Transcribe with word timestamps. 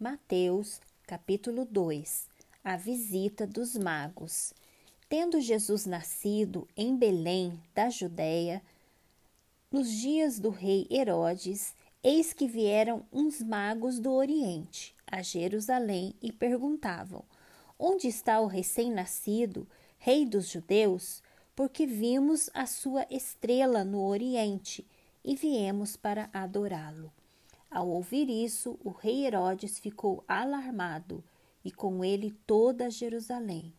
Mateus, 0.00 0.80
capítulo 1.08 1.64
2 1.64 2.28
A 2.62 2.76
visita 2.76 3.44
dos 3.44 3.76
magos. 3.76 4.54
Tendo 5.08 5.40
Jesus 5.40 5.86
nascido 5.86 6.68
em 6.76 6.96
Belém, 6.96 7.60
da 7.74 7.90
Judéia, 7.90 8.62
nos 9.72 9.90
dias 9.90 10.38
do 10.38 10.50
rei 10.50 10.86
Herodes, 10.88 11.74
eis 12.00 12.32
que 12.32 12.46
vieram 12.46 13.04
uns 13.12 13.42
magos 13.42 13.98
do 13.98 14.12
Oriente 14.12 14.94
a 15.04 15.20
Jerusalém 15.20 16.14
e 16.22 16.30
perguntavam: 16.30 17.24
Onde 17.76 18.06
está 18.06 18.38
o 18.40 18.46
recém-nascido, 18.46 19.66
rei 19.98 20.24
dos 20.24 20.48
judeus? 20.48 21.20
Porque 21.56 21.88
vimos 21.88 22.48
a 22.54 22.66
sua 22.66 23.04
estrela 23.10 23.82
no 23.82 24.06
Oriente 24.06 24.86
e 25.24 25.34
viemos 25.34 25.96
para 25.96 26.30
adorá-lo. 26.32 27.12
Ao 27.70 27.88
ouvir 27.88 28.30
isso, 28.30 28.78
o 28.82 28.90
rei 28.90 29.26
Herodes 29.26 29.78
ficou 29.78 30.24
alarmado 30.26 31.22
e 31.64 31.70
com 31.70 32.04
ele 32.04 32.34
toda 32.46 32.90
Jerusalém. 32.90 33.72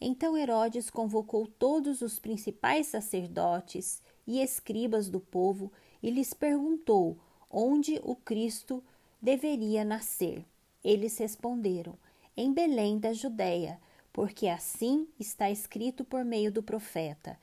Então 0.00 0.36
Herodes 0.36 0.90
convocou 0.90 1.46
todos 1.46 2.02
os 2.02 2.18
principais 2.18 2.86
sacerdotes 2.86 4.02
e 4.26 4.40
escribas 4.40 5.08
do 5.08 5.20
povo 5.20 5.72
e 6.02 6.10
lhes 6.10 6.32
perguntou 6.32 7.16
onde 7.50 8.00
o 8.02 8.14
Cristo 8.14 8.82
deveria 9.20 9.84
nascer. 9.84 10.44
Eles 10.82 11.18
responderam: 11.18 11.94
Em 12.36 12.52
Belém 12.52 12.98
da 12.98 13.12
Judéia, 13.12 13.80
porque 14.12 14.46
assim 14.46 15.06
está 15.18 15.50
escrito 15.50 16.04
por 16.04 16.24
meio 16.24 16.52
do 16.52 16.62
profeta. 16.62 17.38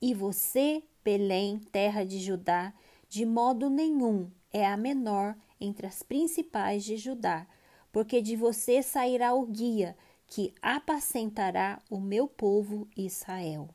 E 0.00 0.12
você, 0.14 0.82
Belém, 1.04 1.58
terra 1.72 2.04
de 2.04 2.18
Judá, 2.18 2.72
de 3.08 3.24
modo 3.24 3.70
nenhum 3.70 4.30
é 4.56 4.66
a 4.66 4.74
menor 4.74 5.36
entre 5.60 5.86
as 5.86 6.02
principais 6.02 6.82
de 6.82 6.96
Judá, 6.96 7.46
porque 7.92 8.22
de 8.22 8.34
você 8.34 8.82
sairá 8.82 9.34
o 9.34 9.44
guia 9.44 9.94
que 10.26 10.54
apacentará 10.62 11.82
o 11.90 12.00
meu 12.00 12.26
povo 12.26 12.88
Israel. 12.96 13.68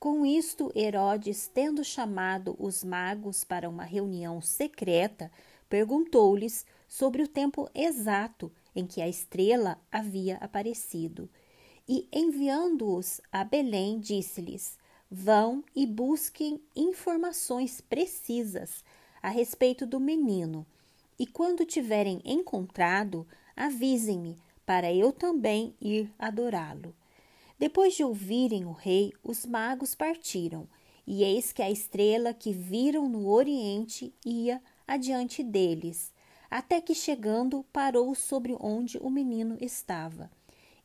Com 0.00 0.26
isto, 0.26 0.72
Herodes, 0.74 1.46
tendo 1.46 1.84
chamado 1.84 2.56
os 2.58 2.82
magos 2.82 3.44
para 3.44 3.68
uma 3.68 3.84
reunião 3.84 4.40
secreta, 4.40 5.30
perguntou-lhes 5.68 6.66
sobre 6.88 7.22
o 7.22 7.28
tempo 7.28 7.70
exato 7.72 8.50
em 8.74 8.86
que 8.86 9.00
a 9.00 9.08
estrela 9.08 9.78
havia 9.92 10.38
aparecido. 10.38 11.30
E 11.88 12.08
enviando-os 12.12 13.20
a 13.30 13.44
Belém, 13.44 14.00
disse-lhes: 14.00 14.76
Vão 15.08 15.62
e 15.74 15.86
busquem 15.86 16.60
informações 16.74 17.80
precisas 17.80 18.82
a 19.22 19.28
respeito 19.28 19.86
do 19.86 20.00
menino, 20.00 20.66
e 21.18 21.26
quando 21.26 21.66
tiverem 21.66 22.20
encontrado, 22.24 23.26
avisem-me, 23.56 24.38
para 24.64 24.92
eu 24.92 25.12
também 25.12 25.74
ir 25.80 26.10
adorá-lo. 26.18 26.94
Depois 27.58 27.94
de 27.94 28.02
ouvirem 28.02 28.64
o 28.64 28.72
rei, 28.72 29.12
os 29.22 29.44
magos 29.44 29.94
partiram, 29.94 30.66
e 31.06 31.22
eis 31.24 31.52
que 31.52 31.60
a 31.60 31.70
estrela 31.70 32.32
que 32.32 32.52
viram 32.52 33.08
no 33.08 33.28
oriente 33.28 34.14
ia 34.24 34.62
adiante 34.86 35.42
deles, 35.42 36.12
até 36.50 36.80
que 36.80 36.94
chegando 36.94 37.64
parou 37.72 38.14
sobre 38.14 38.56
onde 38.58 38.96
o 38.98 39.10
menino 39.10 39.56
estava. 39.60 40.30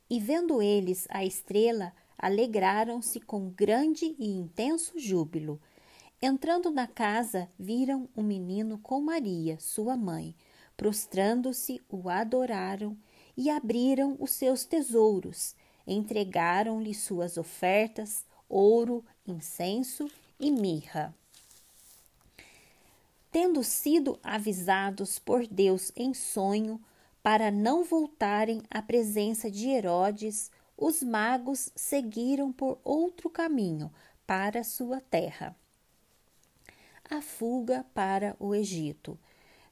E 0.09 0.19
vendo 0.19 0.61
eles 0.61 1.08
a 1.09 1.23
estrela, 1.23 1.94
alegraram-se 2.17 3.19
com 3.19 3.50
grande 3.50 4.16
e 4.19 4.30
intenso 4.30 5.00
júbilo. 5.00 5.59
Entrando 6.22 6.72
na 6.72 6.88
casa, 6.88 7.50
viram 7.60 8.08
o 8.16 8.24
menino 8.24 8.78
com 8.78 9.02
Maria, 9.02 9.60
sua 9.60 9.98
mãe. 9.98 10.34
Prostrando-se, 10.78 11.82
o 11.90 12.10
adoraram 12.10 12.98
e 13.36 13.50
abriram 13.50 14.16
os 14.20 14.32
seus 14.32 14.64
tesouros. 14.64 15.56
Entregaram-lhe 15.86 16.94
suas 16.94 17.38
ofertas, 17.38 18.26
ouro, 18.48 19.04
incenso 19.28 20.09
e 20.40 20.50
mirra. 20.52 21.14
Tendo 23.31 23.62
sido 23.64 24.18
avisados 24.24 25.20
por 25.20 25.46
Deus 25.46 25.92
em 25.96 26.14
sonho 26.14 26.81
para 27.22 27.52
não 27.52 27.84
voltarem 27.84 28.62
à 28.70 28.81
presença 28.81 29.52
de 29.52 29.68
Herodes, 29.68 30.50
os 30.78 31.04
magos 31.04 31.70
seguiram 31.75 32.54
por 32.54 32.80
outro 32.84 33.30
caminho 33.30 33.92
para 34.25 34.64
sua 34.64 35.02
terra 35.02 35.56
a 37.10 37.22
fuga 37.22 37.86
para 37.94 38.36
o 38.40 38.54
Egito. 38.54 39.18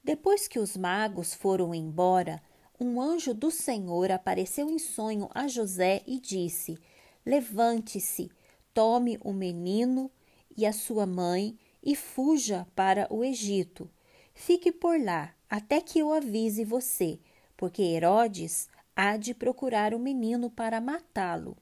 Depois 0.04 0.48
que 0.48 0.60
os 0.60 0.76
magos 0.78 1.34
foram 1.34 1.74
embora, 1.74 2.42
um 2.80 3.02
anjo 3.02 3.34
do 3.34 3.50
Senhor 3.50 4.12
apareceu 4.12 4.70
em 4.70 4.78
sonho 4.78 5.30
a 5.34 5.48
José 5.48 6.04
e 6.06 6.20
disse: 6.20 6.78
Levante-se, 7.26 8.30
tome 8.74 9.18
o 9.24 9.32
menino 9.32 10.12
e 10.56 10.66
a 10.66 10.74
sua 10.74 11.06
mãe 11.06 11.58
e 11.82 11.96
fuja 11.96 12.68
para 12.76 13.08
o 13.10 13.24
Egito. 13.24 13.90
Fique 14.34 14.72
por 14.72 15.00
lá 15.00 15.34
até 15.50 15.80
que 15.80 16.00
eu 16.00 16.12
avise 16.12 16.66
você, 16.66 17.20
porque 17.56 17.82
Herodes 17.82 18.68
há 18.96 19.18
de 19.18 19.34
procurar 19.34 19.94
o 19.94 20.00
menino 20.00 20.50
para 20.50 20.82
matá-lo. 20.82 21.56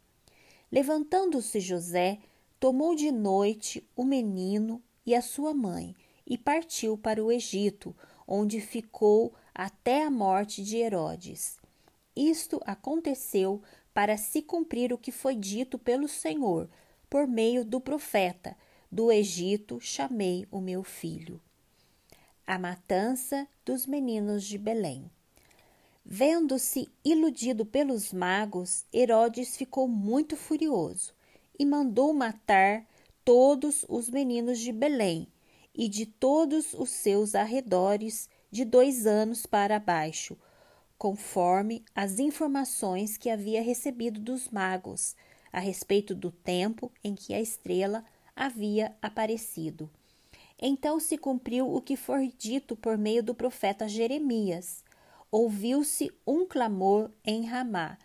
Levantando-se 0.72 1.60
José, 1.60 2.20
tomou 2.60 2.96
de 2.96 3.12
noite 3.12 3.86
o 3.96 4.04
menino 4.04 4.82
e 5.06 5.16
a 5.16 5.22
sua 5.22 5.54
mãe, 5.54 5.96
e 6.26 6.38
partiu 6.38 6.98
para 6.98 7.24
o 7.24 7.32
Egito, 7.32 7.96
onde 8.28 8.62
ficou 8.62 9.34
até 9.54 10.04
a 10.04 10.10
morte 10.10 10.64
de 10.64 10.78
Herodes. 10.78 11.60
Isto 12.16 12.62
aconteceu 12.66 13.62
para 13.94 14.18
se 14.18 14.42
cumprir 14.42 14.94
o 14.94 14.98
que 14.98 15.12
foi 15.12 15.36
dito 15.36 15.78
pelo 15.78 16.08
Senhor, 16.08 16.70
por 17.10 17.28
meio 17.28 17.66
do 17.66 17.82
profeta: 17.82 18.56
Do 18.92 19.12
Egito 19.12 19.80
chamei 19.80 20.48
o 20.52 20.62
meu 20.62 20.84
filho. 20.84 21.42
A 22.46 22.58
matança 22.58 23.48
dos 23.66 23.86
meninos 23.86 24.44
de 24.46 24.58
Belém. 24.58 25.10
Vendo-se 26.04 26.90
iludido 27.06 27.66
pelos 27.66 28.12
magos, 28.12 28.86
Herodes 28.92 29.56
ficou 29.56 29.88
muito 29.88 30.36
furioso 30.36 31.14
e 31.58 31.66
mandou 31.66 32.12
matar 32.14 32.86
todos 33.24 33.86
os 33.88 34.10
meninos 34.10 34.60
de 34.60 34.72
Belém 34.72 35.28
e 35.76 35.88
de 35.88 36.06
todos 36.06 36.74
os 36.74 36.90
seus 36.90 37.36
arredores 37.36 38.28
de 38.50 38.66
dois 38.66 39.06
anos 39.06 39.46
para 39.46 39.80
baixo, 39.80 40.38
conforme 40.98 41.84
as 41.96 42.20
informações 42.20 43.18
que 43.18 43.30
havia 43.30 43.62
recebido 43.62 44.20
dos 44.20 44.50
magos 44.50 45.16
a 45.52 45.60
respeito 45.60 46.16
do 46.16 46.32
tempo 46.32 46.92
em 47.04 47.14
que 47.14 47.34
a 47.34 47.40
estrela 47.40 48.04
havia 48.36 48.96
aparecido. 49.02 49.90
Então 50.60 51.00
se 51.00 51.18
cumpriu 51.18 51.74
o 51.74 51.82
que 51.82 51.96
foi 51.96 52.34
dito 52.38 52.76
por 52.76 52.98
meio 52.98 53.24
do 53.24 53.34
profeta 53.34 53.88
Jeremias. 53.88 54.84
Ouviu-se 55.32 56.12
um 56.26 56.46
clamor 56.46 57.10
em 57.26 57.46
Ramá, 57.46 57.98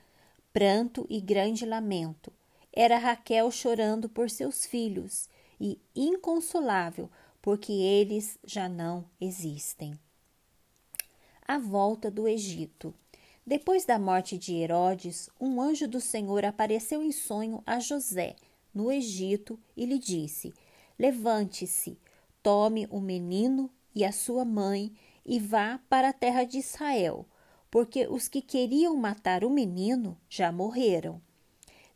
pranto 0.53 1.07
e 1.09 1.21
grande 1.21 1.67
lamento 1.67 2.33
era 2.77 2.99
Raquel 2.99 3.51
chorando 3.51 4.07
por 4.07 4.29
seus 4.29 4.67
filhos 4.67 5.31
e 5.59 5.81
inconsolável 5.95 7.11
porque 7.41 7.73
eles 7.73 8.39
já 8.45 8.69
não 8.69 9.07
existem. 9.19 9.99
A 11.49 11.59
volta 11.59 12.11
do 12.11 12.29
Egito. 12.29 12.93
Depois 13.47 13.87
da 13.87 13.99
morte 13.99 14.37
de 14.37 14.55
Herodes, 14.57 15.31
um 15.41 15.63
anjo 15.63 15.89
do 15.89 16.01
Senhor 16.01 16.45
apareceu 16.45 17.03
em 17.03 17.13
sonho 17.13 17.63
a 17.65 17.79
José, 17.79 18.37
no 18.75 18.91
Egito, 18.93 19.59
e 19.77 19.87
lhe 19.87 19.99
disse: 19.99 20.53
Levante-se, 20.99 21.99
tome 22.43 22.87
o 22.91 23.01
menino 23.01 23.71
e 23.95 24.05
a 24.05 24.13
sua 24.13 24.45
mãe 24.45 24.93
e 25.25 25.39
vá 25.39 25.81
para 25.89 26.09
a 26.09 26.13
terra 26.13 26.45
de 26.45 26.59
Israel, 26.59 27.25
porque 27.71 28.07
os 28.09 28.29
que 28.29 28.43
queriam 28.43 28.97
matar 28.97 29.45
o 29.45 29.51
menino 29.51 30.19
já 30.29 30.51
morreram. 30.51 31.23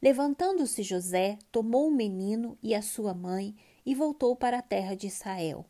Levantando-se 0.02 0.82
José, 0.82 1.38
tomou 1.52 1.88
o 1.88 1.90
menino 1.90 2.56
e 2.62 2.74
a 2.74 2.80
sua 2.80 3.12
mãe 3.12 3.54
e 3.84 3.94
voltou 3.94 4.34
para 4.34 4.58
a 4.58 4.62
terra 4.62 4.94
de 4.94 5.06
Israel. 5.06 5.66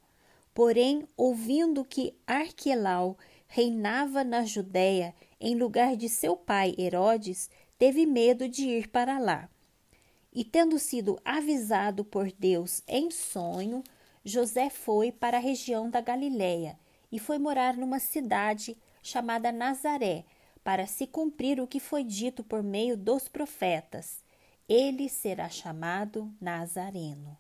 Porém, 0.55 1.07
ouvindo 1.17 1.85
que 1.85 2.15
Arquelau 2.27 3.17
reinava 3.49 4.23
na 4.23 4.45
Judéia 4.45 5.15
em 5.41 5.57
lugar 5.57 5.97
de 5.97 6.09
seu 6.09 6.37
pai 6.37 6.75
Herodes, 6.79 7.51
teve 7.79 8.07
medo 8.07 8.49
de 8.49 8.69
ir 8.69 8.89
para 8.89 9.19
lá. 9.19 9.49
E 10.33 10.45
tendo 10.45 10.79
sido 10.79 11.19
avisado 11.25 12.05
por 12.05 12.31
Deus 12.31 12.83
em 12.87 13.11
sonho, 13.11 13.83
José 14.25 14.71
foi 14.71 15.11
para 15.11 15.39
a 15.39 15.41
região 15.41 15.91
da 15.91 16.01
Galiléia 16.01 16.79
e 17.11 17.19
foi 17.19 17.39
morar 17.39 17.77
numa 17.77 17.99
cidade 17.99 18.77
chamada 19.03 19.51
Nazaré, 19.51 20.25
para 20.63 20.87
se 20.87 21.07
cumprir 21.07 21.61
o 21.61 21.67
que 21.67 21.81
foi 21.81 22.05
dito 22.05 22.45
por 22.45 22.63
meio 22.63 22.97
dos 22.97 23.29
profetas: 23.29 24.25
ele 24.69 25.09
será 25.09 25.49
chamado 25.49 26.33
Nazareno. 26.41 27.40